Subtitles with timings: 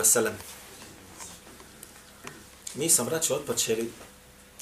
[0.00, 0.60] wassalamu ala.
[2.74, 3.90] Mi sam braći odpočeli,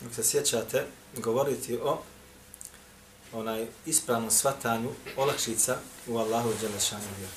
[0.04, 2.02] ako se sjećate, govoriti o
[3.32, 7.32] onaj ispravnom svatanju olakšica u Allahu Đelešanu vjeru.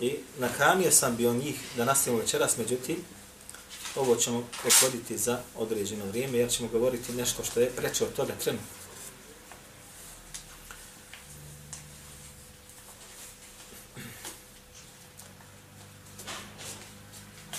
[0.00, 2.96] I na sam bio njih da nastavimo večeras, međutim,
[3.96, 8.32] ovo ćemo odhoditi za određeno vrijeme, jer ćemo govoriti nešto što je preče od toga
[8.44, 8.77] trenutno.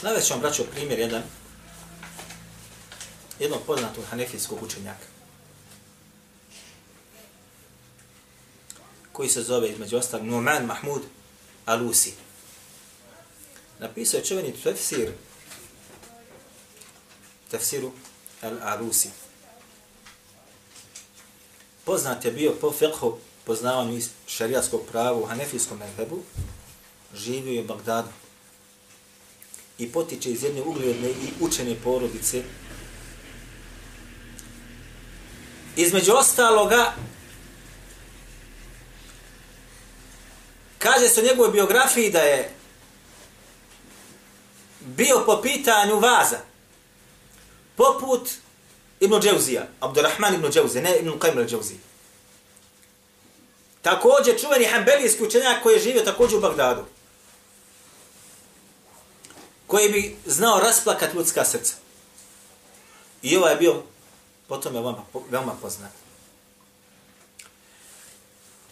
[0.01, 1.23] Navest vam, braćo, primjer jedan
[3.39, 5.05] jednog poznatog hanefijskog učenjaka
[9.11, 11.01] koji se zove između ostalog Numan Mahmud
[11.65, 12.13] Alusi.
[13.79, 15.11] Napisao je čuveni tefsir
[17.51, 17.91] tefsiru
[18.41, 19.07] Al-Alusi.
[21.85, 26.23] Poznat je bio po fiqhu, poznavanju šarijatskog prava u hanefijskom medhebu,
[27.15, 28.09] živio je u Bagdadu
[29.79, 32.43] i potiče iz jedne ugledne i učene porodice.
[35.75, 36.93] Između ostaloga,
[40.77, 42.51] kaže se u njegovoj biografiji da je
[44.79, 46.39] bio po pitanju vaza,
[47.75, 48.29] poput
[48.99, 51.79] Ibn Dževzija, Abdurrahman Ibn Dževzija, ne Ibn Qajm Dževzija.
[53.81, 56.85] Također čuveni hanbelijski učenjak koji je živio također u Bagdadu
[59.69, 61.73] koji bi znao rasplakat ljudska srca.
[63.21, 63.83] I ovaj je bio
[64.47, 65.91] potom je veoma, veoma poznat.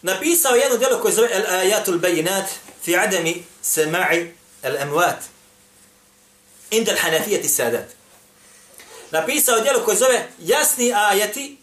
[0.02, 2.46] Napisao jedno djelo koje zove El Ayatul Bayinat
[2.82, 4.32] fi adami sama'i
[4.62, 5.16] al-amwat
[6.70, 7.86] inda al-hanafijati sadat.
[9.10, 11.58] Napisao djelo koje zove jasni ajati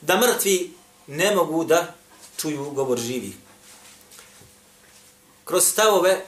[0.00, 0.74] da mrtvi
[1.06, 1.94] ne mogu da
[2.36, 3.34] čuju govor živih.
[5.44, 6.24] Kroz stavove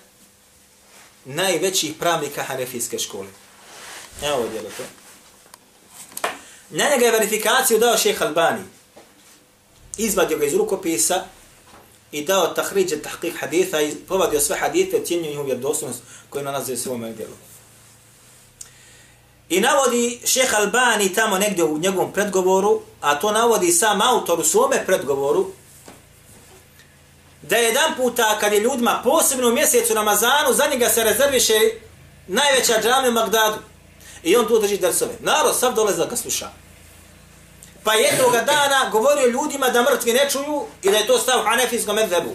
[1.29, 3.29] najvećih pravnika hanefijske škole.
[4.23, 4.83] Evo ovo djelo to.
[6.71, 8.63] Na njega je verifikaciju dao šeha Albani.
[9.97, 11.25] Izvadio ga iz rukopisa
[12.13, 16.77] i dao tahriđe tahqiq haditha i povadio sve hadite, ocjenio njihovu vjerodostojnost koju nalaze u
[16.77, 17.35] svome djelu.
[19.49, 24.45] I navodi šeha Albani tamo negdje u njegovom predgovoru, a to navodi sam autor u
[24.45, 25.51] svome predgovoru,
[27.49, 31.55] da je jedan puta kad je ljudima posebno u mjesecu Ramazanu, za njega se rezerviše
[32.27, 33.57] najveća džamija u Magdadu.
[34.23, 35.13] I on tu drži drsove.
[35.21, 36.51] Narod sav dolaze da ga sluša.
[37.85, 41.97] Pa jednog dana govorio ljudima da mrtvi ne čuju i da je to stav hanefijskom
[41.97, 42.35] medvebu.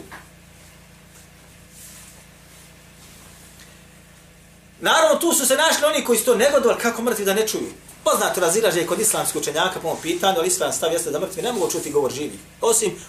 [4.81, 7.69] Naravno, tu su se našli oni koji su to negodovali kako mrtvi da ne čuju.
[8.03, 11.51] Poznato razilaže kod islamskog učenjaka po ovom pitanju, ali islam stav jeste da mrtvi ne
[11.51, 12.39] mogu čuti govor živi.
[12.61, 12.99] Osim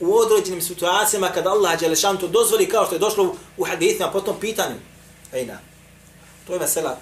[0.00, 4.20] u određenim situacijama kada Allah Đelešan to dozvoli kao što je došlo u hadithima po
[4.20, 4.74] tom pitanju.
[5.32, 5.58] Ejna.
[6.46, 6.98] To je vesela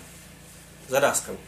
[0.88, 1.38] za raskavu.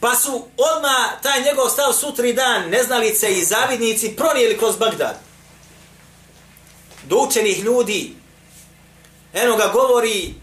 [0.00, 5.18] Pa su odma taj njegov stav sutri dan neznalice i zavidnici pronijeli kroz Bagdad.
[7.04, 8.14] Do učenih ljudi.
[9.32, 10.34] Eno ga govori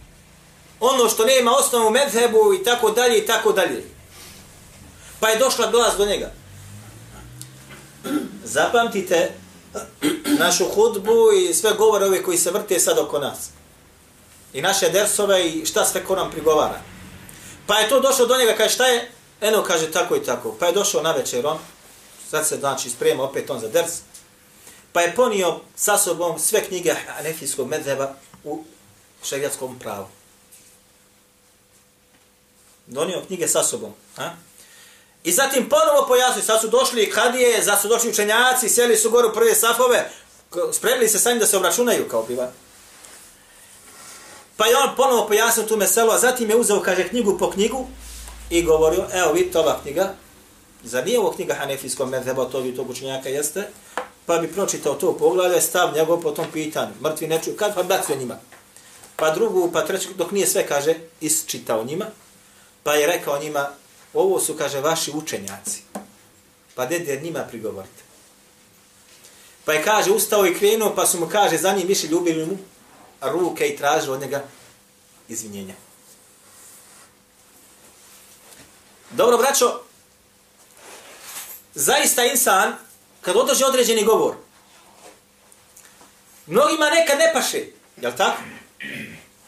[0.79, 3.83] ono što nema osnovu medhebu i tako dalje i tako dalje.
[5.19, 6.38] Pa je došla glas do njega
[8.43, 9.31] zapamtite
[10.39, 13.49] našu hudbu i sve govore ove koji se vrte sad oko nas.
[14.53, 16.81] I naše dersove i šta sve ko nam prigovara.
[17.67, 19.11] Pa je to došlo do njega, kaže šta je?
[19.41, 20.55] Eno kaže tako i tako.
[20.59, 21.57] Pa je došao na večer on,
[22.29, 23.91] sad se znači sprema opet on za ders.
[24.93, 28.13] Pa je ponio sa sobom sve knjige Anefijskog medzeba
[28.43, 28.63] u
[29.23, 30.07] šarijatskom pravu.
[32.87, 33.93] Donio knjige sa sobom.
[34.17, 34.29] A?
[35.23, 39.27] I zatim ponovo pojasnili, sad su došli kadije, sad su došli učenjaci, sjeli su gore
[39.27, 40.09] u prve safove,
[40.73, 42.51] spremili se sami da se obračunaju kao piva.
[44.57, 47.87] Pa je on ponovo pojasnio tu meselu, a zatim je uzeo, kaže, knjigu po knjigu
[48.49, 50.13] i govorio, evo vidite ova knjiga,
[50.83, 53.29] za nije ovo knjiga Hanefijskog medheba, to bi tog učenjaka?
[53.29, 53.67] Jeste,
[54.25, 57.83] pa bi pročitao to poglavlje, stav njegov po tom pitanju, mrtvi ne čuju, kad pa
[57.83, 58.35] bacio njima.
[59.15, 62.05] Pa drugu, pa treću, dok nije sve, kaže, isčitao njima,
[62.83, 63.69] pa je rekao njima,
[64.13, 65.81] ovo su, kaže, vaši učenjaci.
[66.75, 68.03] Pa dede njima prigovorite.
[69.65, 72.57] Pa je, kaže, ustao i krenuo, pa su mu, kaže, za njim više ljubili mu
[73.21, 74.43] ruke i tražili od njega
[75.27, 75.73] izvinjenja.
[79.11, 79.81] Dobro, braćo,
[81.75, 82.73] zaista insan,
[83.21, 84.35] kad održi određeni govor,
[86.47, 87.65] mnogima nekad ne paše,
[88.01, 88.41] jel tako?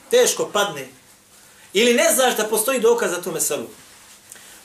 [0.09, 0.87] Teško padne.
[1.73, 3.67] Ili ne znaš da postoji dokaz za tu meselu.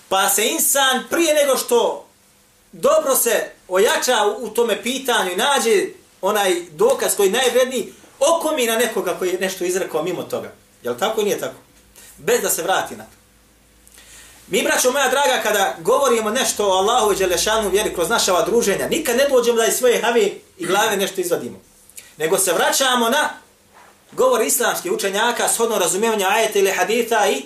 [0.08, 2.06] Pa se insan prije nego što
[2.72, 5.86] dobro se ojača u tome pitanju i nađe
[6.22, 10.52] onaj dokaz koji je najvredniji okomi na nekoga koji je nešto izrekao mimo toga.
[10.82, 11.56] Je li tako ili nije tako?
[12.18, 13.16] Bez da se vrati na to.
[14.48, 18.44] Mi, braćo moja draga, kada govorimo nešto o Allahu i Đelešanu vjeri kroz naša ova
[18.44, 21.60] druženja, nikad ne dođemo da iz svoje have i glave nešto izvadimo.
[22.16, 23.28] Nego se vraćamo na
[24.12, 27.42] govor islamskih učenjaka, shodno razumijevanja ajeta ili haditha i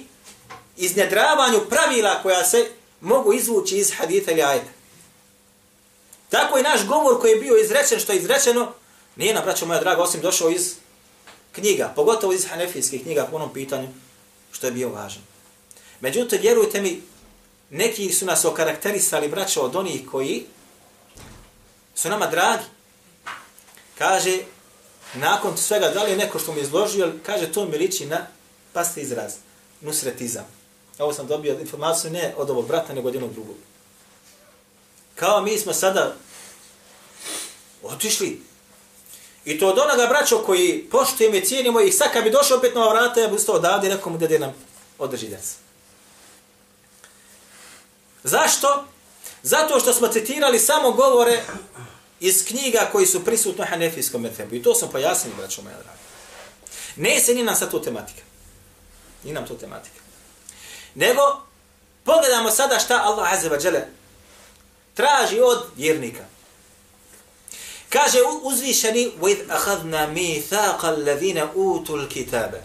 [0.80, 4.70] iznedravanju pravila koja se mogu izvući iz haditha ili ajeta.
[6.28, 8.72] Tako i naš govor koji je bio izrečen, što je izrečeno,
[9.16, 10.74] nije nam, braćo moja draga, osim došao iz
[11.52, 13.88] knjiga, pogotovo iz hanefijskih knjiga po onom pitanju,
[14.52, 15.22] što je bio važno.
[16.00, 17.02] Međutim, vjerujte mi,
[17.70, 20.46] neki su nas okarakterisali, braćo, od onih koji
[21.94, 22.64] su nama dragi.
[23.98, 24.38] Kaže,
[25.14, 28.26] nakon svega, da li je neko što mi izložio, kaže, to mi liči na,
[28.72, 29.34] paste izraz,
[29.80, 30.59] nusretizam.
[31.00, 33.56] Ovo sam dobio informaciju ne od ovog brata, nego od jednog drugog.
[35.14, 36.14] Kao mi smo sada
[37.82, 38.42] otišli.
[39.44, 42.74] I to od onoga braćo koji poštujemo i cijenimo i sad kad bi došao opet
[42.74, 44.54] na vrata, ja bi ustao odavde i nekomu da nam
[44.98, 45.54] održi djeca.
[48.22, 48.84] Zašto?
[49.42, 51.42] Zato što smo citirali samo govore
[52.20, 54.54] iz knjiga koji su prisutni u Hanefijskom methebu.
[54.54, 55.98] I to sam pojasnili, braćo moja draga.
[56.96, 58.22] Ne se ni nam sad to tematika.
[59.24, 60.09] Ni nam to tematika.
[60.95, 61.21] Nego,
[62.03, 63.87] pogledamo sada šta Allah Azza wa Jale
[64.93, 66.25] traži od vjernika.
[67.89, 72.61] Kaže uzvišeni وَإِذْ أَخَذْنَا مِيثَاقَ الَّذِينَ أُوتُوا الْكِتَابَ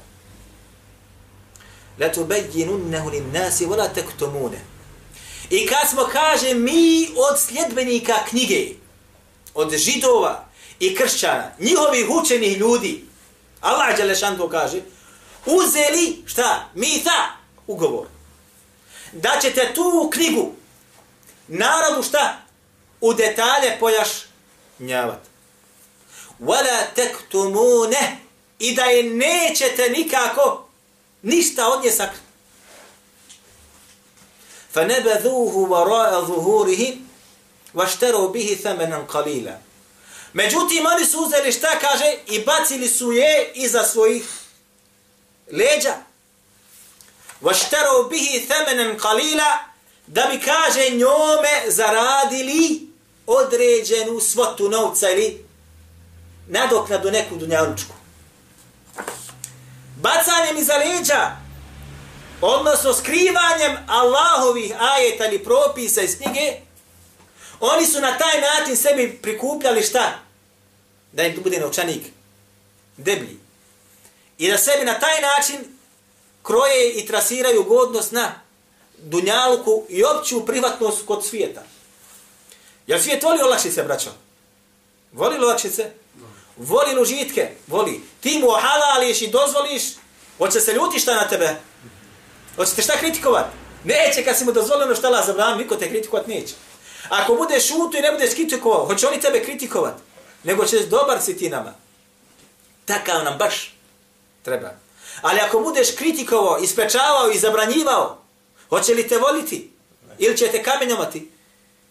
[1.98, 4.54] لَتُبَيِّنُنَّهُ لِلنَّاسِ وَلَا تَكْتُمُونَ
[5.50, 8.68] I kad smo, kaže, mi od sljedbenika knjige,
[9.54, 10.44] od židova
[10.80, 13.04] i kršćana, njihovih učenih ljudi,
[13.60, 14.80] Allah Đelešan to kaže,
[15.46, 17.36] uzeli, šta, mita,
[17.66, 18.06] ugovor,
[19.14, 20.52] da ćete tu knjigu,
[21.48, 22.42] narodu šta,
[23.00, 25.20] u detalje pojašnjavat.
[26.40, 28.16] Wala taktumune
[28.58, 30.68] i da je nećete nikako
[31.22, 32.30] ništa od nje sakriti.
[34.74, 37.06] فنبذوه وراء ظهورهم
[37.74, 39.58] واشتروا به ثمنا قليلا
[40.32, 44.24] Međutim, oni su uzeli šta kaže i bacili su je iza svojih
[45.52, 45.94] leđa.
[47.42, 49.70] واشتروا به ثمنا قليلا
[50.06, 52.88] da bi kaže njome zaradili
[53.26, 55.44] određenu svotu novca ili
[56.46, 57.94] nadoknadu neku dunjalučku.
[59.96, 61.36] Bacanjem iza leđa
[62.40, 66.60] odnosno skrivanjem Allahovih ajeta ili propisa iz knjige,
[67.60, 70.18] oni su na taj način sebi prikupljali šta?
[71.12, 72.02] Da im bude novčanik
[72.96, 73.38] deblji.
[74.38, 75.73] I da sebi na taj način
[76.45, 78.41] kroje i trasiraju godnost na
[78.97, 81.63] dunjaluku i opću privatnost kod svijeta.
[82.87, 84.09] Jel svijet voli olakšice, braćo?
[85.11, 85.91] Voli olakšice?
[86.57, 87.49] Voli užitke?
[87.67, 88.01] Voli.
[88.21, 89.83] Ti mu ohalališ i dozvoliš,
[90.37, 91.55] hoće se ljuti šta na tebe?
[92.55, 93.45] Hoćete šta kritikovat?
[93.83, 96.53] Neće kad si mu dozvoljeno šta la zabranio, niko te kritikovat neće.
[97.09, 99.95] Ako budeš šutu i ne budeš kritikovao, hoće oni tebe kritikovat.
[100.43, 101.73] Nego ćeš dobar si ti nama.
[102.85, 103.75] Takav nam baš
[104.43, 104.84] treba.
[105.25, 108.17] Ali ako budeš kritikovao, ispečavao i zabranjivao,
[108.69, 109.71] hoće li te voliti?
[110.17, 111.31] Ili će te kamenjomati?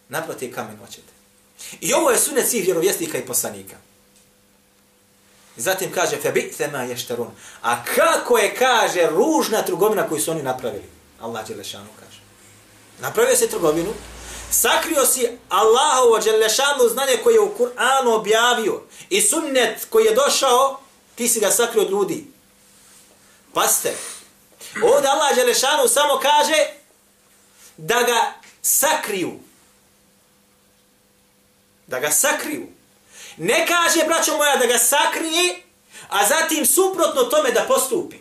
[0.09, 1.13] Naproti kamen hoćete.
[1.81, 3.75] I ovo je sunet svih vjerovjesnika i poslanika.
[5.57, 7.27] Zatim kaže febite ma ješterun.
[7.61, 10.85] A kako je kaže ružna trgovina koju su oni napravili?
[11.21, 12.21] Allah Đelešanu kaže.
[12.99, 13.93] Napravio se trgovinu,
[14.51, 20.79] sakrio si Allahovo Đelešanu znanje koje je u Kur'anu objavio i sunnet koji je došao,
[21.15, 22.34] ti si ga sakrio od ljudi.
[23.55, 23.93] Paste.
[24.83, 26.67] Ovdje Allah dželešano samo kaže
[27.77, 29.39] da ga sakriju.
[31.87, 32.67] Da ga sakriju.
[33.37, 35.61] Ne kaže, braćo moja, da ga sakrije,
[36.09, 38.17] a zatim suprotno tome da postupi.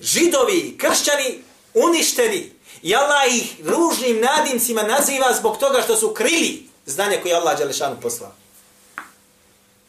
[0.00, 1.42] Židovi, kršćani,
[1.74, 7.58] uništeni, i Allah ih ružnim nadimcima naziva zbog toga što su krili znanje koje Allah
[7.58, 8.32] Đelešanu poslao.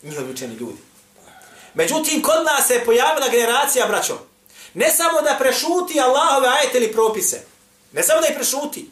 [0.04, 0.93] Njihovi učeni ljudi.
[1.74, 4.20] Međutim, kod nas se pojavila generacija, braćo,
[4.74, 7.42] ne samo da prešuti Allahove ajete ili propise,
[7.92, 8.90] ne samo da ih prešuti,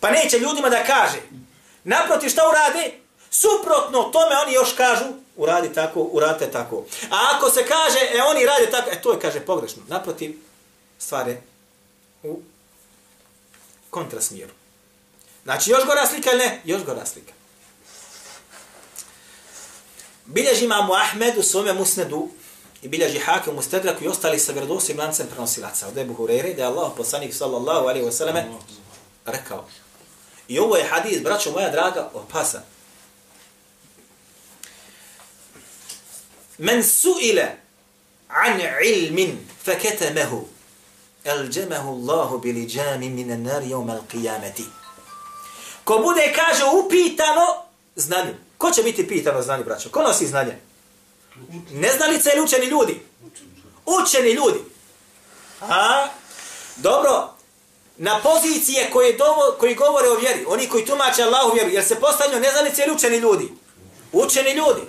[0.00, 1.18] pa neće ljudima da kaže,
[1.88, 2.92] Naproti šta urade?
[3.30, 5.04] Suprotno tome oni još kažu,
[5.36, 6.84] uradi tako, uradite tako.
[7.10, 9.82] A ako se kaže, e oni rade tako, e to je, kaže, pogrešno.
[9.88, 10.36] Naprotiv,
[10.98, 11.36] stvari
[12.22, 12.40] u
[13.90, 14.52] kontrasmjeru.
[15.44, 16.62] Znači, još gora slika ili ne?
[16.64, 17.32] Još gora slika.
[20.28, 22.28] Bilježi imamu Ahmed u svome musnedu
[22.82, 25.88] i bilježi hake u mustedraku i ostali sa vjerodosim lancem prenosilaca.
[25.88, 28.46] Od Ebu Hureyre da je Allah poslanik sallallahu alaihi wa sallame
[29.26, 29.68] rekao.
[30.48, 32.62] I ovo je hadis, braćo moja draga, opasan.
[36.58, 37.46] Men su'ile
[38.28, 40.44] an ilmin faketemehu
[41.24, 44.64] elđemehu Allahu bili džami mine nari jome al qiyameti.
[45.84, 47.46] Ko bude, kaže, upitano,
[47.96, 48.47] znanim.
[48.58, 49.88] Ko će biti pitano znanje, braćo?
[49.90, 50.58] Ko nosi znanje?
[51.70, 53.00] Neznalice ili učeni ljudi?
[53.86, 54.58] Učeni ljudi.
[55.60, 56.08] A?
[56.76, 57.34] Dobro.
[57.96, 62.00] Na pozicije koje dovo, koji govore o vjeri, oni koji tumače Allahu vjeru, jer se
[62.00, 63.52] postavljaju neznalice ili učeni ljudi?
[64.12, 64.80] Učeni ljudi.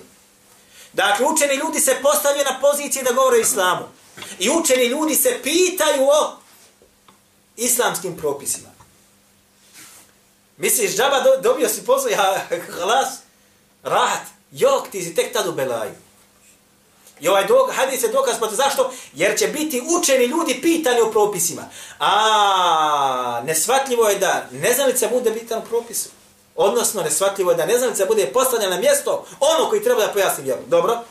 [0.94, 3.86] Dakle, učeni ljudi se postavljaju na pozicije da govore o islamu.
[4.40, 6.38] I učeni ljudi se pitaju o
[7.56, 8.70] islamskim propisima.
[10.58, 12.48] Misliš, džaba do, dobio si posao, ja,
[12.80, 13.08] hlas,
[13.84, 14.22] rahat,
[14.52, 15.92] jok, ti si tek tad u belaju.
[17.20, 18.92] I ovaj dok, hadis je dokaz, pa protiv zašto?
[19.14, 21.62] Jer će biti učeni ljudi pitani o propisima.
[22.00, 26.10] A, nesvatljivo je da neznalica bude bitan u propisu.
[26.56, 30.62] Odnosno, nesvatljivo je da neznalica bude postavljena na mjesto ono koji treba da pojasni vjeru.
[30.68, 31.04] Dobro?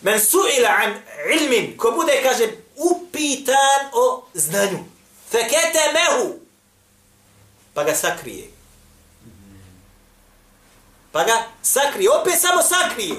[0.00, 0.94] Men su'ila an
[1.40, 4.78] ilmin, ko bude, kaže, upitan o znanju.
[5.30, 6.34] Fekete mehu.
[7.74, 8.48] Pa ga sakrije.
[11.16, 12.10] Pa ga sakrije.
[12.10, 13.16] Opet samo sakrije.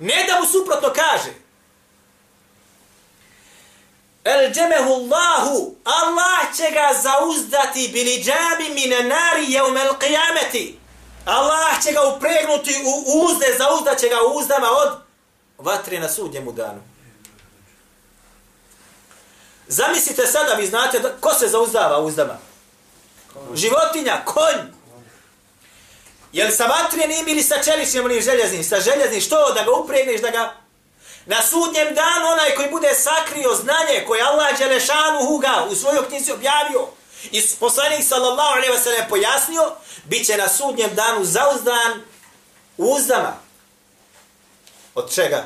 [0.00, 1.32] Ne da mu suprotno kaže.
[4.24, 5.74] El džemehu Allahu.
[5.84, 10.74] Allah će ga zauzdati bili džami mine nari jeumel qiyameti.
[11.24, 14.98] Allah će ga upregnuti u uzde, zauzdat će ga u uzdama od
[15.58, 16.82] vatre na sudnjemu danu.
[19.68, 22.38] Zamislite sada, vi znate, da, ko se zauzdava uzdama?
[23.54, 24.73] Životinja, konj.
[26.34, 28.64] Jel sa vatrenim ili sa čeličnim onim željeznim?
[28.64, 29.52] Sa željeznim, što?
[29.52, 30.54] Da ga upregneš, da ga...
[31.26, 36.32] Na sudnjem danu onaj koji bude sakrio znanje koje Allah Đelešanu Huga u svojoj knjizi
[36.32, 36.88] objavio
[37.30, 39.72] i poslanik sallallahu alaihi wa sallam pojasnio,
[40.04, 42.02] bit će na sudnjem danu zauzdan
[42.76, 43.36] u uzdama.
[44.94, 45.44] Od čega?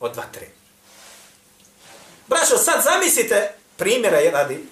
[0.00, 0.48] Od vatre.
[2.26, 4.68] Brašo, sad zamislite, primjera je radi,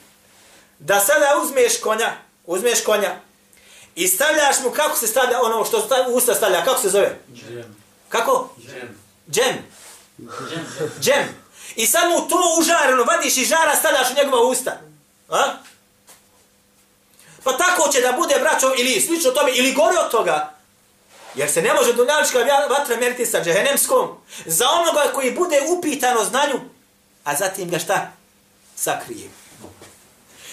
[0.79, 2.13] da sada uzmeš konja,
[2.47, 3.21] uzmeš konja
[3.95, 7.19] i stavljaš mu, kako se stavlja ono što u usta stavlja, kako se zove?
[7.35, 7.77] Džem.
[8.09, 8.51] Kako?
[8.67, 8.99] Džem.
[9.31, 9.65] Džem.
[10.19, 10.91] Džem.
[11.01, 11.29] Džem.
[11.77, 14.81] I sad mu to užareno, vadiš i žara, stavljaš u njegova usta.
[15.29, 15.43] A?
[17.45, 20.55] Pa tako će da bude, braćo, ili slično tome, ili gori od toga.
[21.35, 22.39] Jer se ne može dunjalička
[22.71, 24.09] vatra meriti sa džehenemskom.
[24.47, 26.61] Za onoga koji bude upitano znanju,
[27.25, 28.13] a zatim ga šta?
[28.77, 29.31] Sakrije.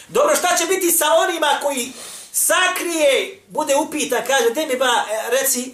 [0.07, 1.93] Dobro, šta će biti sa onima koji
[2.31, 5.73] sakrije, bude upita, kaže, te mi ba, e, reci,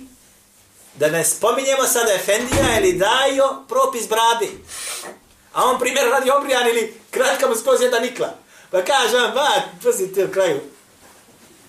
[0.96, 4.50] da ne spominjemo sada Efendija ili Dajo, propis bradi.
[5.54, 8.34] A on primjer radi obrijan ili kratka mu skroz jedna nikla.
[8.72, 9.50] Pa kaže, ba,
[9.82, 10.60] prosim ti u kraju.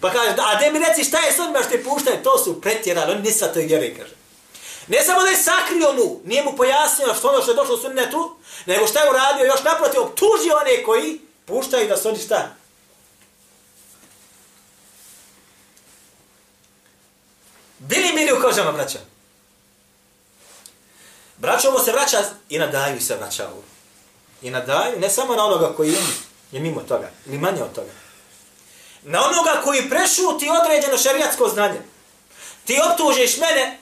[0.00, 2.60] Pa kaže, a de mi reci šta je s onima što je puštaju, to su
[2.60, 4.14] pretjerali, oni nisa to vjeri, kaže.
[4.88, 7.78] Ne samo da je sakrio mu, nije mu pojasnio što ono što je došlo u
[7.78, 12.57] sunnetu, nego šta je uradio, još naprotiv, optužio one koji puštaju da su oni šta?
[17.88, 18.98] Bili mili u kožama, braća.
[21.36, 22.18] Braćo, ovo se vraća
[22.48, 23.62] i na daju se vraća ovo.
[24.42, 25.98] I na daju, ne samo na onoga koji je,
[26.52, 27.90] je mimo toga, ili manje od toga.
[29.02, 31.80] Na onoga koji prešuti određeno šarijatsko znanje.
[32.64, 33.78] Ti optužiš mene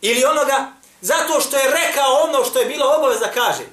[0.00, 3.64] ili onoga zato što je rekao ono što je bilo obavez da kaže.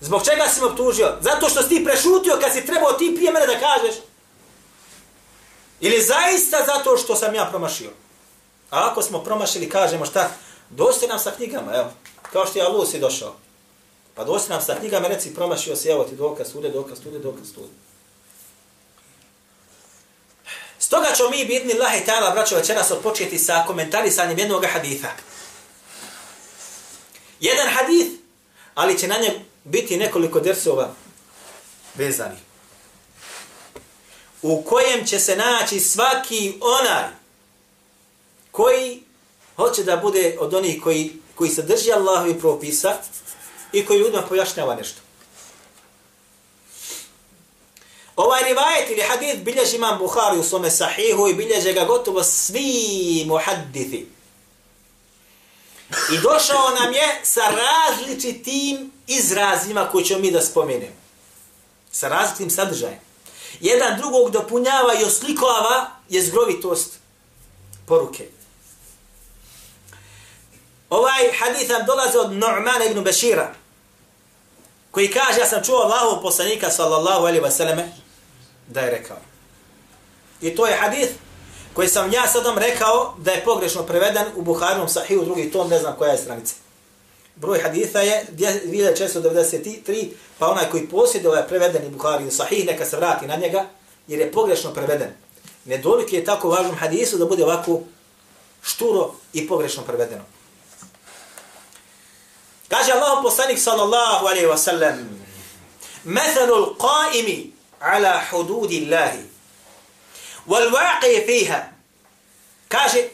[0.00, 1.16] Zbog čega si me optužio?
[1.20, 3.94] Zato što si ti prešutio kad si trebao ti prije mene da kažeš.
[5.80, 7.90] Ili zaista zato što sam ja promašio.
[8.70, 10.30] A ako smo promašili, kažemo šta?
[10.70, 11.90] Dosti nam sa knjigama, evo.
[12.32, 13.34] Kao što je Alu si došao.
[14.14, 17.46] Pa dosti nam sa knjigama, reci, promašio si, evo ti dokaz, sude, dokaz, sude, dokaz,
[17.54, 17.72] sude.
[20.78, 25.08] Stoga ćemo mi, bidni Allah i ta'ala, braćo, večeras odpočeti sa komentarisanjem jednog haditha.
[27.40, 28.10] Jedan hadith,
[28.74, 29.32] ali će na njem
[29.64, 30.90] biti nekoliko dersova
[31.94, 32.36] vezani.
[34.42, 37.25] U kojem će se naći svaki onaj
[38.56, 39.02] koji
[39.56, 42.94] hoće da bude od onih koji, koji se drži Allahovi propisa
[43.72, 45.00] i koji ljudima pojašnjava nešto.
[48.16, 53.24] Ovaj rivajet ili hadith bilježi imam Bukhari u svome sahihu i bilježe ga gotovo svi
[53.26, 54.06] muhaddithi.
[56.12, 60.96] I došao nam je sa različitim izrazima koje ćemo mi da spomenemo.
[61.90, 63.00] Sa različitim sadržajem.
[63.60, 66.98] Jedan drugog dopunjava i oslikova je zgrovitost
[67.86, 68.35] poruke.
[70.90, 73.54] Ovaj hadith nam dolazi od Nu'mana ibn Bashira,
[74.90, 77.92] koji kaže, ja sam čuo Allahu poslanika sallallahu alaihi wa sallame,
[78.66, 79.16] da je rekao.
[80.40, 81.12] I to je hadith
[81.72, 85.78] koji sam ja sadom rekao da je pogrešno preveden u Buharinom sahiju, drugi tom, ne
[85.78, 86.54] znam koja je stranica.
[87.36, 92.96] broj haditha je 2693, pa onaj koji posjede ovaj prevedeni Buhari u sahih, neka se
[92.96, 93.64] vrati na njega,
[94.08, 95.10] jer je pogrešno preveden.
[95.64, 97.80] Nedolik je tako važnom hadisu da bude ovako
[98.62, 100.24] šturo i pogrešno prevedeno.
[102.68, 105.18] Kaže Allah poslanik sallallahu alaihi wasallam sallam,
[106.04, 109.22] Methalul qaimi ala hududi Allahi,
[110.46, 111.72] wal waqi fiha.
[112.68, 113.08] Kaže,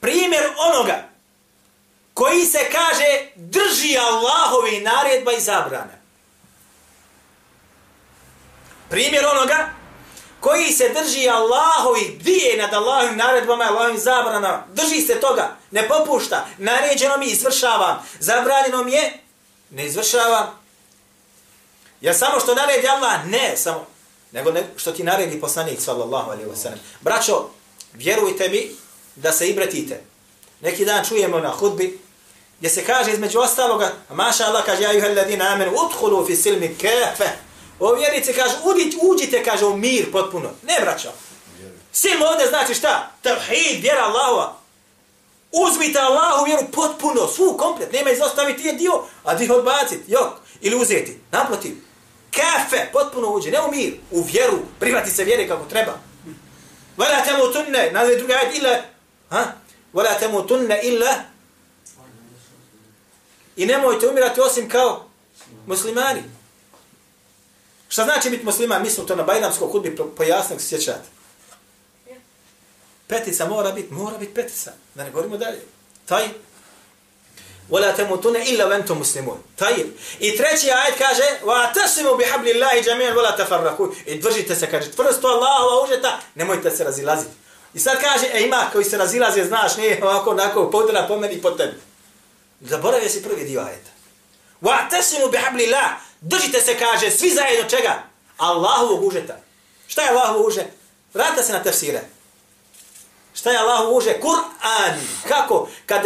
[0.00, 1.08] primjer onoga
[2.14, 5.98] koji se kaže drži Allahovi naredba i zabrane.
[8.90, 9.77] Primjer onoga
[10.40, 14.64] koji se drži Allahovi dvije nad Allahovim naredbama i Allahovim zabranama.
[14.72, 19.12] Drži se toga, ne popušta, naređeno mi izvršavam, zabranjeno mi je,
[19.70, 20.58] ne izvršavam.
[22.00, 23.86] Ja samo što naredi Allah, ne, samo,
[24.32, 26.78] nego ne, što ti naredi poslanik, sallallahu alaihi wa sallam.
[27.00, 27.48] Braćo,
[27.92, 28.70] vjerujte mi
[29.16, 30.00] da se ibretite.
[30.60, 31.98] Neki dan čujemo na hudbi,
[32.58, 36.76] gdje se kaže između ostaloga, maša Allah kaže, ja juhel ladina amenu, uthulu fi silmi
[36.78, 37.28] kefe.
[37.80, 40.48] O vjernici kaže, uđite, uđite, kaže, u mir potpuno.
[40.62, 41.08] Ne, braćo.
[41.92, 43.10] Sim ovdje znači šta?
[43.22, 44.56] Tavhid, vjera Allahova.
[45.52, 47.92] Uzmite Allahu vjeru potpuno, svu, komplet.
[47.92, 50.32] Nema izostaviti je dio, a dio odbaciti, jok.
[50.60, 51.20] Ili uzeti.
[51.30, 51.76] Naprotiv.
[52.30, 54.58] Kafe, potpuno uđe, ne u mir, u vjeru.
[54.80, 55.92] Prihvati se vjere kako treba.
[56.96, 58.76] Vala temu tunne, nazve druga ajed, ila...
[59.30, 59.44] ha?
[59.92, 61.14] Vala temu tunne, illa,
[63.58, 65.04] I nemojte umirati osim kao
[65.66, 66.22] muslimani.
[67.88, 68.82] Šta znači biti musliman?
[68.82, 71.08] Mi smo to na Bajramskoj hudbi pojasnog sjećati.
[73.06, 74.70] Petica mora biti, mora biti petica.
[74.94, 75.60] Da ne govorimo dalje.
[76.06, 76.28] Taj.
[77.70, 79.38] Wala tamutuna illa wa antum muslimun.
[79.56, 79.74] Taj.
[80.20, 85.28] I treći ajet kaže: "Wa tasimu bihablillahi jami'an wala tafarraqu." I držite se kaže tvrsto
[85.28, 87.30] Allahova užeta, nemojte se razilaziti.
[87.74, 91.42] I sad kaže, e ima koji se razilaze, znaš, nije ovako, onako, podra po meni
[91.42, 91.80] po tebi.
[92.60, 93.90] Zaboravio si prvi dio ajeta.
[94.62, 96.07] Wa tasimu bihablillah.
[96.20, 98.02] Držite se, kaže, svi zajedno čega?
[98.36, 99.36] Allahovog užeta.
[99.86, 100.66] Šta je Allahovo uže?
[101.14, 102.00] Vrata se na tefsire.
[103.34, 104.20] Šta je Allahovo uže?
[104.20, 104.94] Kur'an.
[105.28, 105.68] Kako?
[105.86, 106.04] Kad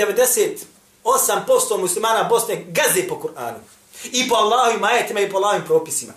[1.05, 3.59] 98% muslimana Bosne gaze po Kur'anu.
[4.05, 6.12] I po Allahovim ajetima i po Allahovim propisima.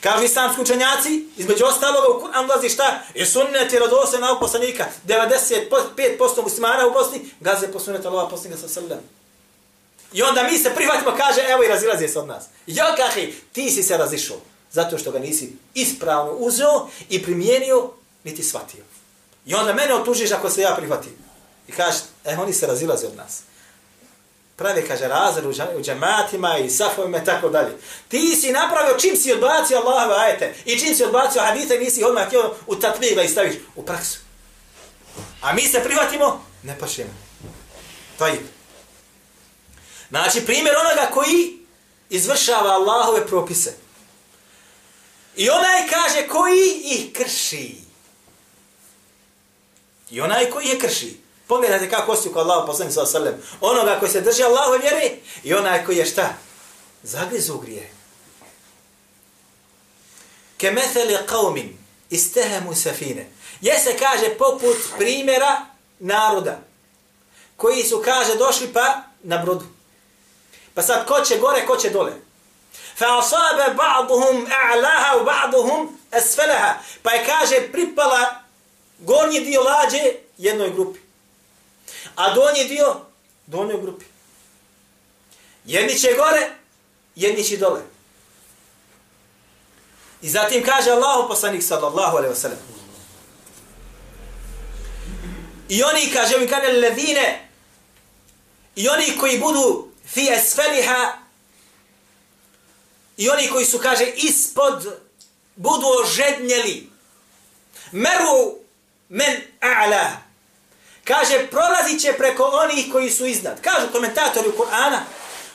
[0.00, 3.02] Kažu islamski učenjaci, između ostaloga u Kur'an ulazi šta?
[3.14, 4.86] Je sunnet i radose na poslanika.
[5.06, 8.98] 95% muslimana u Bosni gaze po sunnetu Allaha poslanika sa sallam.
[10.12, 12.44] I onda mi se prihvatimo, kaže, evo i razilazi se od nas.
[12.66, 14.36] Jo, kahi, ti si se razišao.
[14.72, 17.90] Zato što ga nisi ispravno uzeo i primijenio,
[18.24, 18.84] niti shvatio.
[19.46, 21.12] I onda mene otužiš ako se ja prihvatim.
[21.68, 23.42] I kaže, e, eh, oni se razilaze od nas.
[24.56, 27.76] Pravi, kaže, razred u džematima i safovima i tako dalje.
[28.08, 32.26] Ti si napravio čim si odbacio Allahove ajete i čim si odbacio hadite, nisi odmah
[32.26, 34.18] htio u tatviga i staviš u praksu.
[35.40, 37.10] A mi se prihvatimo, ne pašemo.
[38.18, 38.40] To je.
[40.12, 41.58] Znači, primjer onoga koji
[42.10, 43.72] izvršava Allahove propise.
[45.36, 47.76] I onaj kaže koji ih krši.
[50.10, 51.20] I onaj koji je krši.
[51.46, 53.34] Pogledajte kako ostiju kod Allaho poslani sa sallam.
[53.60, 55.10] Onoga koji se drži Allahove vjere
[55.42, 56.34] i onaj koji je šta?
[57.02, 57.90] Zagrizu grije.
[60.56, 61.68] Kemetheli qavmin
[62.10, 63.30] istehemu safine.
[63.60, 65.66] Jese kaže poput primjera
[65.98, 66.60] naroda
[67.56, 69.64] koji su, kaže, došli pa na brodu.
[70.74, 72.12] Pa sad ko će gore, ko će dole?
[72.96, 76.74] Fa asabe ba'duhum a'laha u ba'duhum asfalaha.
[77.02, 78.42] Pa je kaže pripala
[78.98, 81.00] gornji dio lađe jednoj grupi.
[82.16, 83.00] A donji dio
[83.46, 84.04] donjoj grupi.
[85.64, 86.50] Jedni će gore,
[87.14, 87.80] jedni će dole.
[90.22, 92.58] I zatim kaže Allah poslanik sallallahu alaihi wa sallam.
[95.68, 97.48] I oni kaže, mi kaže, ledine,
[98.76, 101.12] i oni koji budu fi esfeliha
[103.16, 105.00] i oni koji su, kaže, ispod
[105.56, 106.90] budu ožednjeli.
[107.92, 108.58] Meru
[109.08, 110.10] men a'la.
[111.04, 113.60] Kaže, prolazit će preko onih koji su iznad.
[113.60, 114.98] Kažu komentatori u Kur'ana,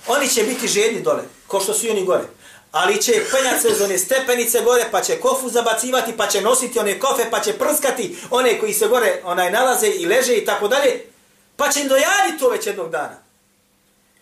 [0.08, 2.24] oni će biti žedni dole, ko što su i oni gore.
[2.72, 7.00] Ali će penjati se one stepenice gore, pa će kofu zabacivati, pa će nositi one
[7.00, 11.06] kofe, pa će prskati one koji se gore onaj nalaze i leže i tako dalje.
[11.56, 13.27] Pa će im dojaditi to već jednog dana.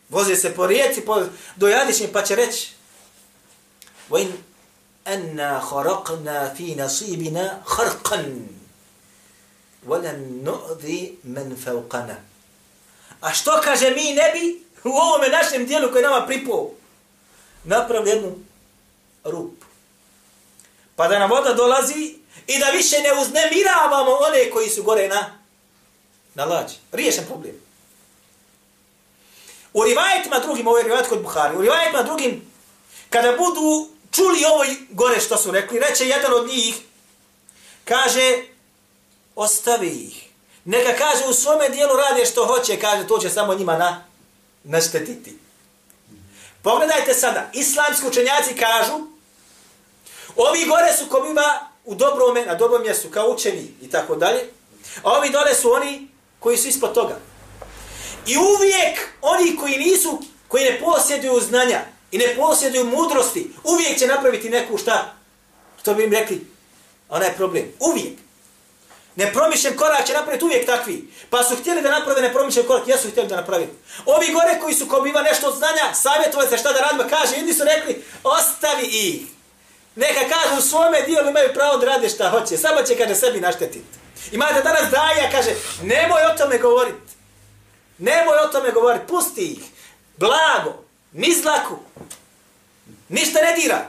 [0.09, 1.23] Voze se po rijeci, po
[1.57, 2.73] dojadišnjim, pa će reći
[4.11, 4.31] وَإِنْ
[5.07, 8.21] أَنَّا خَرَقْنَا فِي نَصِيبِنَا خَرْقًا
[9.87, 10.85] وَلَمْ نُؤْذِ
[11.25, 12.17] مَنْ فَوْقَنَا
[13.21, 16.71] A što kaže mi ne bi u ovome našem dijelu koje nama pripao?
[17.65, 18.39] Napravili jednu
[19.25, 19.55] rup.
[20.97, 25.39] Pa da nam voda dolazi i da više ne uznemiravamo one koji su gore na,
[26.35, 26.75] na lađi.
[26.93, 27.64] Riješen problem.
[29.76, 32.52] U rivajetima drugim, ovo je rivajet kod Buhari, u rivajetima drugim,
[33.10, 36.76] kada budu čuli ovo gore što su rekli, reče jedan od njih,
[37.86, 38.44] kaže,
[39.36, 40.30] ostavi ih.
[40.66, 44.06] Neka kaže u svome dijelu rade što hoće, kaže, to će samo njima na,
[44.64, 45.38] naštetiti.
[46.62, 48.94] Pogledajte sada, islamski učenjaci kažu,
[50.36, 54.50] ovi gore su ko biva u dobrome, na dobrom mjestu, kao učeni i tako dalje,
[55.04, 56.08] a ovi dole su oni
[56.40, 57.20] koji su ispod toga.
[58.26, 64.08] I uvijek oni koji nisu, koji ne posjeduju znanja i ne posjeduju mudrosti, uvijek će
[64.08, 65.14] napraviti neku šta?
[65.80, 66.56] Što bi im rekli?
[67.10, 67.66] onaj problem.
[67.80, 68.14] Uvijek.
[69.16, 71.10] Nepromišljen korak će napraviti uvijek takvi.
[71.30, 73.68] Pa su htjeli da naprave nepromišljen korak, jesu htjeli da napravi.
[74.06, 77.54] Ovi gore koji su kobiva nešto od znanja, savjetovali se šta da radimo, kaže, jedni
[77.54, 79.22] su rekli, ostavi ih.
[79.96, 83.40] Neka kažu u svome dijelu imaju pravo da rade šta hoće, samo će kaže sebi
[83.42, 83.86] naštetiti.
[84.32, 87.05] Imate danas daja, kaže, nemoj o tome govoriti.
[87.98, 89.64] Nemoj o tome govoriti, pusti ih.
[90.18, 91.80] Blago, ni zlaku.
[93.10, 93.88] Ništa ne dira.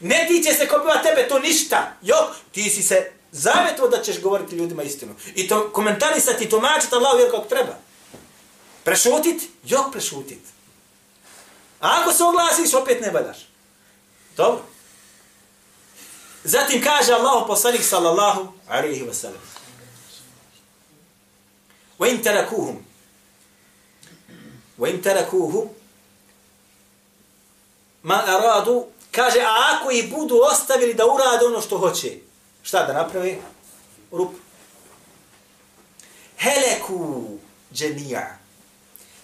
[0.00, 1.92] Ne tiče se kopiva tebe, to ništa.
[2.02, 2.16] Jo,
[2.52, 5.14] ti si se zavetuo da ćeš govoriti ljudima istinu.
[5.34, 7.78] I to komentarisati, tumačiti Allah vjer kako treba.
[8.84, 9.42] Prešutit?
[9.64, 10.40] Jo, prešutit.
[11.80, 13.48] A ako se oglasiš, opet ne valjaš.
[14.36, 14.62] Dobro.
[16.44, 19.30] Zatim kaže Allah poslanik sallallahu alaihi wa
[21.97, 21.99] sallam.
[21.99, 22.85] Wa in tarakuhum.
[24.79, 25.69] Wa in tarakuhu
[28.03, 32.17] ma aradu kaže a ako i budu ostavili da urade ono što hoće
[32.63, 33.41] šta da napravi?
[34.11, 34.31] Rup.
[36.37, 37.27] Heleku
[37.73, 38.37] dženija.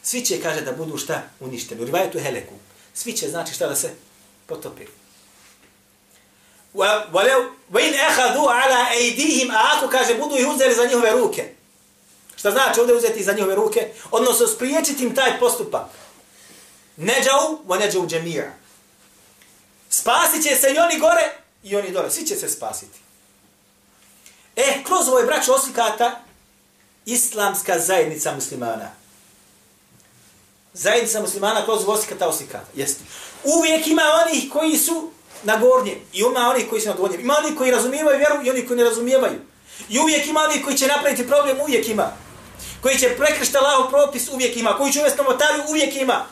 [0.03, 1.21] Svi će, kaže, da budu šta?
[1.39, 1.81] Uništeni.
[1.81, 2.53] U rivajetu heleku.
[2.93, 3.89] Svi će, znači, šta da se
[4.45, 4.85] potopi.
[6.73, 11.53] وَإِنْ أَخَذُوا عَلَىٰ أَيْدِيهِمْ A ako, kaže, budu ih uzeli za njihove ruke.
[12.44, 13.88] Šta znači ovdje uzeti za njihove ruke?
[14.10, 15.86] Odnosno, spriječiti im taj postupak.
[16.96, 18.52] Neđau, wa neđau džemija.
[19.90, 22.10] Spasit će se i oni gore, i oni dole.
[22.10, 22.98] Svi će se spasiti.
[24.56, 26.20] E, kroz ovoj braću oslikata,
[27.06, 28.90] islamska zajednica muslimana.
[30.74, 32.66] Zajednica muslimana kroz oslikata oslikata.
[32.74, 33.04] Jeste.
[33.44, 35.10] Uvijek ima onih koji su
[35.42, 37.20] na gornjem I ima onih koji su na gornjem.
[37.20, 39.40] Ima onih koji razumijevaju vjeru i oni koji ne razumijevaju.
[39.88, 42.23] I uvijek ima onih koji će napraviti problem, uvijek ima.
[42.84, 44.76] Koji će prekršta lao propis, uvijek ima.
[44.76, 46.26] Koji će uvesti novotariju, uvijek ima.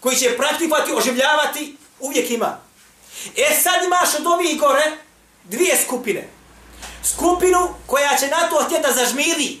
[0.00, 2.58] Koji će praktikovati, oživljavati, uvijek ima.
[3.36, 4.92] E sad imaš od ovih gore
[5.44, 6.28] dvije skupine
[7.04, 9.58] skupinu koja će na to htjeti da zažmiri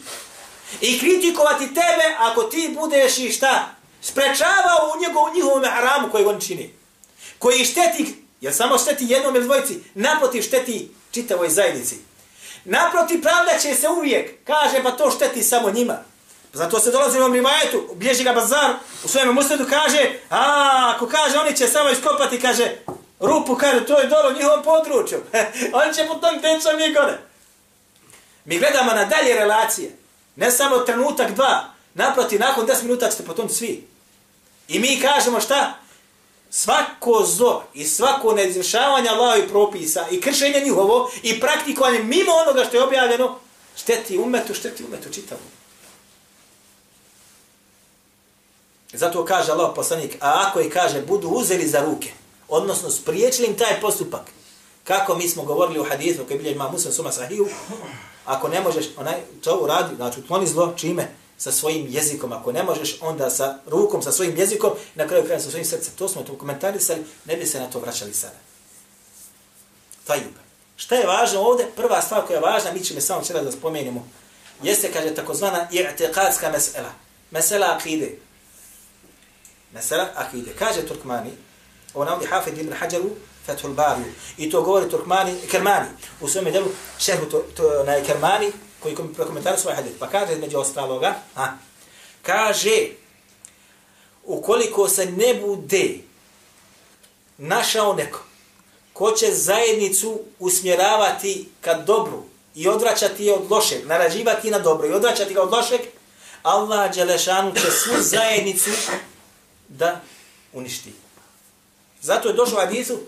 [0.80, 6.40] i kritikovati tebe ako ti budeš i šta sprečavao u njegov, njihovom haramu koji on
[6.40, 6.74] čini.
[7.38, 12.09] Koji šteti, jer samo šteti jednom ili dvojici, naprotiv šteti čitavoj zajednici.
[12.70, 15.98] Naprotiv pravda će se uvijek, kaže pa to šteti samo njima.
[16.52, 21.06] Zato se dolazi u ovom rivajetu, bježi ga bazar, u svojem musledu kaže, a ako
[21.06, 22.76] kaže oni će samo iskopati, kaže,
[23.20, 25.18] rupu, kaže, to je dolo njihovom području.
[25.82, 27.18] oni će po tom tečom i gore.
[28.44, 29.96] Mi gledamo na dalje relacije.
[30.36, 31.64] Ne samo trenutak dva.
[31.94, 33.88] Naproti, nakon 10 minuta ćete potom svi.
[34.68, 35.74] I mi kažemo šta?
[36.50, 42.76] Svako zlo i svako neizvršavanje Allahovi propisa i kršenje njihovo i praktikovanje mimo onoga što
[42.76, 43.38] je objavljeno,
[43.76, 45.40] šteti umetu, šteti umetu čitavu.
[48.92, 52.12] Zato kaže Allah poslanik, a ako i kaže, budu uzeli za ruke,
[52.48, 54.30] odnosno spriječili im taj postupak,
[54.84, 57.48] kako mi smo govorili u hadithu, koji bilje ima muslim suma sahiju,
[58.24, 61.14] ako ne možeš, onaj, to uradi, znači utloni zlo, čime?
[61.40, 62.32] Sa svojim jezikom.
[62.32, 65.92] Ako ne možeš, onda sa rukom, sa svojim jezikom, na kraju kraja sa svojim srcem.
[65.96, 68.36] To smo to komentarisali, ne bi se na to vraćali sada.
[70.04, 70.36] Tajub.
[70.76, 71.66] Šta je važno ovdje?
[71.76, 74.08] Prva stvar koja je važna, mi ćemo samo čela da spomenemo,
[74.62, 76.92] jeste, kaže, takozvana i'tiqadska mesela.
[77.30, 78.18] Mesela akide.
[79.72, 80.50] Mesela akide.
[80.58, 81.30] Kaže Turkmani,
[81.94, 83.10] on ovdje Hafid ibn Hajaru,
[83.46, 84.12] Fethul Bariju.
[84.36, 85.88] I to govori Turkmani, Kermani.
[86.20, 86.66] U svome delu
[86.98, 89.98] šehu to, to, na Kermani, koji prokomentari svoj hadith.
[89.98, 91.46] Pa kaže među ostaloga, a,
[92.22, 92.88] kaže,
[94.24, 95.98] ukoliko se ne bude
[97.38, 98.20] našao neko,
[98.92, 102.22] ko će zajednicu usmjeravati ka dobru
[102.54, 105.80] i odvraćati je od lošeg, narađivati na dobro i odvraćati ga od lošeg,
[106.42, 108.70] Allah Đelešanu će svu zajednicu
[109.68, 110.00] da
[110.52, 110.92] uništi.
[112.00, 112.98] Zato je došlo u hadisu,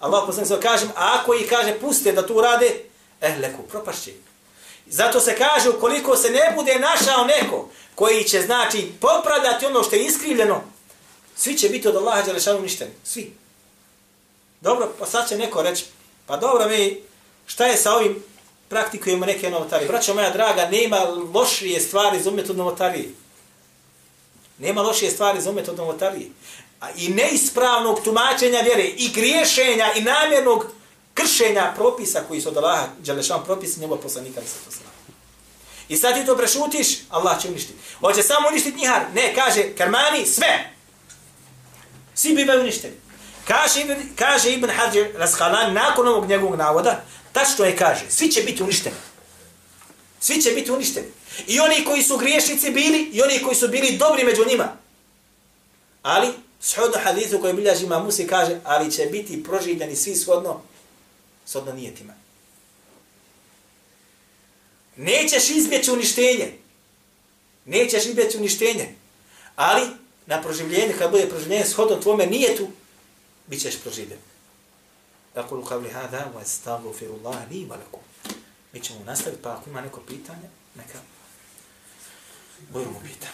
[0.00, 2.80] Allah poslanik se kaže, a ako ih kaže puste da tu rade,
[3.20, 4.12] eh, leku, propašće.
[4.86, 9.96] Zato se kaže, ukoliko se ne bude našao neko koji će, znači, popravljati ono što
[9.96, 10.62] je iskrivljeno,
[11.36, 12.90] svi će biti od Allaha Đelešanu uništeni.
[13.04, 13.32] Svi.
[14.60, 15.84] Dobro, pa sad će neko reći,
[16.26, 17.00] pa dobro mi,
[17.46, 18.24] šta je sa ovim
[18.68, 19.88] praktikujemo neke novotarije?
[19.88, 20.98] Braćo moja draga, nema
[21.34, 23.08] lošije stvari za umjetu novotarije.
[24.58, 26.28] Nema lošije stvari za umet od novotarije.
[26.80, 30.66] A i neispravnog tumačenja vjere i griješenja i namjernog
[31.14, 34.94] kršenja propisa koji su od Allaha, Đalešan propis njegov poslanika i sato
[35.88, 37.78] I sad ti to prešutiš, Allah će uništiti.
[38.00, 39.02] Hoće samo uništiti njihar.
[39.14, 40.70] Ne, kaže, karmani, sve.
[42.14, 42.94] Svi bivaju uništeni.
[43.48, 48.42] Kaže Ibn, kaže Ibn Hađir Rashalan, nakon ovog njegovog navoda, tačno je kaže, svi će
[48.42, 48.96] biti uništeni.
[50.20, 51.06] Svi će biti uništeni.
[51.46, 54.76] I oni koji su griješnici bili, i oni koji su bili dobri među njima.
[56.02, 56.28] Ali,
[56.60, 60.62] shodno hadithu koji bilja žima Musi kaže, ali će biti proživljeni svi shodno,
[61.46, 62.12] sodno nijetima.
[64.96, 66.52] Nećeš izbjeći uništenje.
[67.64, 68.94] Nećeš izbjeći uništenje.
[69.56, 69.86] Ali
[70.26, 72.68] na proživljenje, kad bude proživljenje shodom tvome nijetu,
[73.46, 74.18] bit ćeš proživljen.
[75.34, 78.00] Dakle, u kavli hada, u estavu, firullah, li valaku.
[78.72, 80.98] Mi ćemo nastaviti, pa ako ima neko pitanje, neka
[82.72, 83.32] budemo pitanje.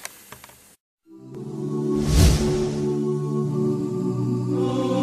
[4.52, 4.99] Oh